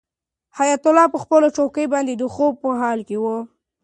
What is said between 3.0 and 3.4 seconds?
کې و.